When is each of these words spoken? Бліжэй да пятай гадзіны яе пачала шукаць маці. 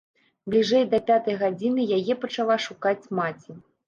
Бліжэй 0.51 0.85
да 0.93 0.99
пятай 1.09 1.35
гадзіны 1.41 1.85
яе 1.97 2.13
пачала 2.23 2.57
шукаць 2.65 3.09
маці. 3.21 3.51